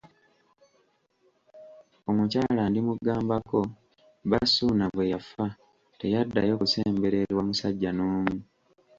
Omukyala 2.09 2.63
Ndimugambako, 2.69 3.61
bba 4.25 4.39
Ssuuna 4.45 4.85
bwe 4.93 5.05
yafa, 5.13 5.45
teyaddayo 5.99 6.53
kusembererwa 6.61 7.41
musajja 7.47 7.91
n'omu. 7.93 8.35